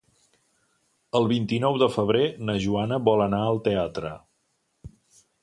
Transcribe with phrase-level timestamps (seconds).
[1.19, 4.15] El vint-i-nou de febrer na Joana vol anar al teatre.